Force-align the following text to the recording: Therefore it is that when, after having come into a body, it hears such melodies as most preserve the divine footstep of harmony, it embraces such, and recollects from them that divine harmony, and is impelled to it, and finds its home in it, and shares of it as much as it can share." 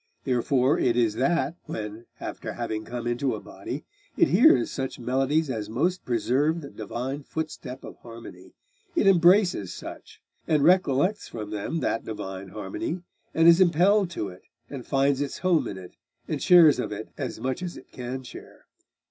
Therefore 0.23 0.79
it 0.79 0.97
is 0.97 1.13
that 1.13 1.57
when, 1.65 2.07
after 2.19 2.53
having 2.53 2.85
come 2.85 3.05
into 3.05 3.35
a 3.35 3.39
body, 3.39 3.85
it 4.17 4.29
hears 4.29 4.71
such 4.71 4.97
melodies 4.97 5.47
as 5.47 5.69
most 5.69 6.05
preserve 6.05 6.61
the 6.61 6.71
divine 6.71 7.21
footstep 7.21 7.83
of 7.83 7.97
harmony, 7.97 8.55
it 8.95 9.05
embraces 9.05 9.71
such, 9.71 10.19
and 10.47 10.63
recollects 10.63 11.27
from 11.27 11.51
them 11.51 11.81
that 11.81 12.03
divine 12.03 12.47
harmony, 12.49 13.03
and 13.35 13.47
is 13.47 13.61
impelled 13.61 14.09
to 14.09 14.29
it, 14.29 14.41
and 14.71 14.87
finds 14.87 15.21
its 15.21 15.37
home 15.37 15.67
in 15.67 15.77
it, 15.77 15.91
and 16.27 16.41
shares 16.41 16.79
of 16.79 16.91
it 16.91 17.09
as 17.15 17.39
much 17.39 17.61
as 17.61 17.77
it 17.77 17.91
can 17.91 18.23
share." 18.23 18.65